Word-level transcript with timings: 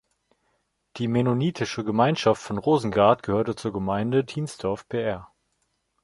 Die 0.97 1.07
mennonitische 1.07 1.83
Gemeinschaft 1.83 2.41
von 2.41 2.57
Rosengart 2.57 3.21
gehörte 3.21 3.55
zur 3.55 3.71
Gemeinde 3.71 4.25
Thiensdorf-Pr. 4.25 5.31